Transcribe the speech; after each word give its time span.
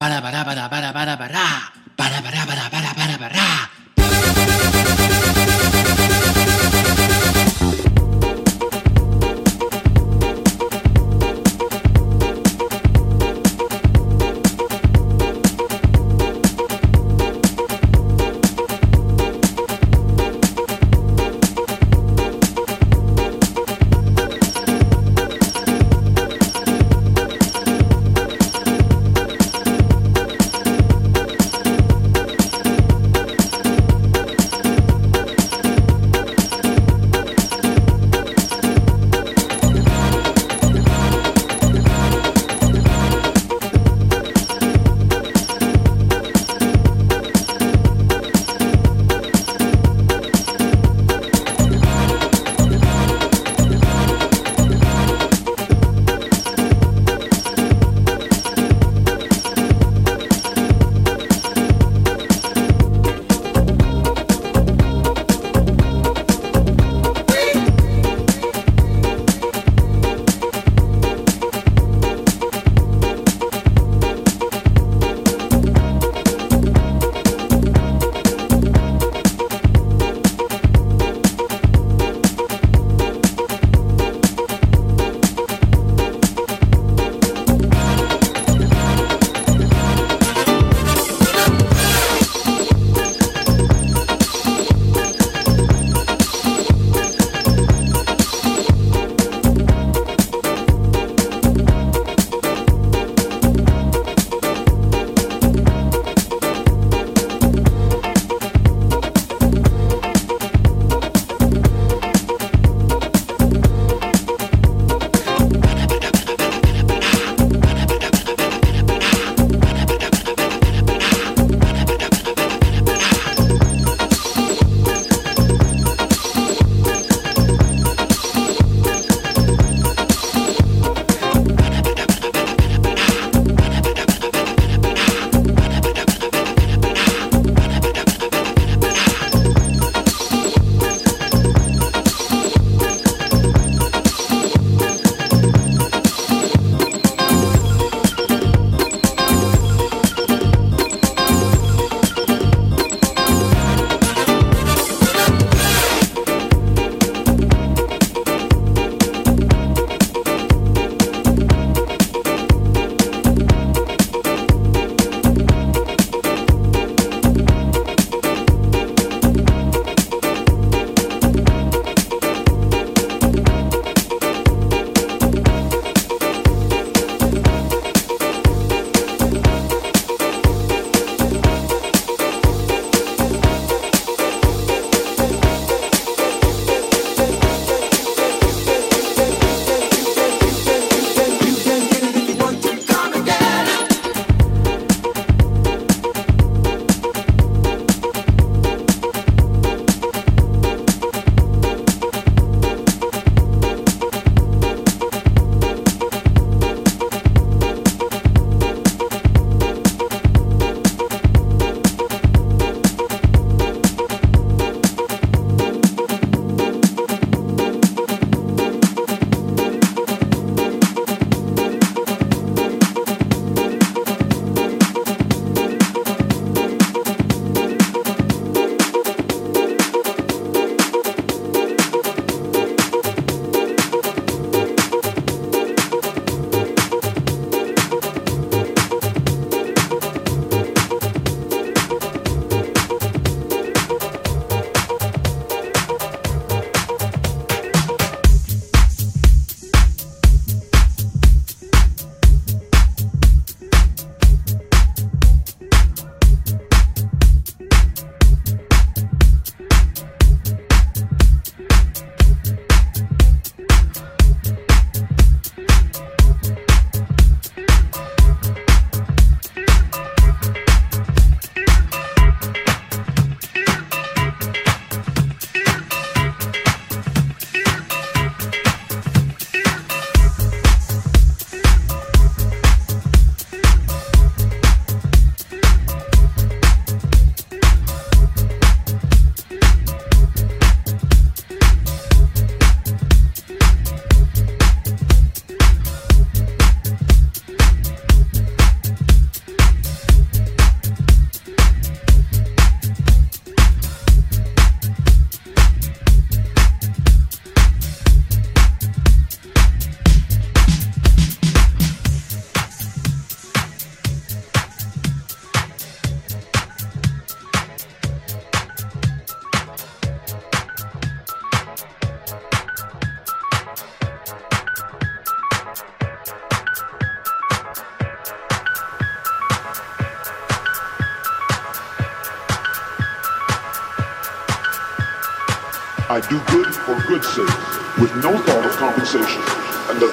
Para, 0.00 0.22
para, 0.22 0.42
para, 0.46 0.66
para, 0.70 0.89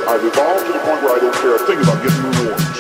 I've 0.08 0.24
evolved 0.24 0.66
to 0.68 0.72
the 0.72 0.80
point 0.80 1.04
where 1.04 1.18
I 1.18 1.20
don't 1.20 1.36
care 1.36 1.56
a 1.56 1.60
thing 1.68 1.80
about 1.82 2.02
getting 2.02 2.24
rewards. 2.32 2.77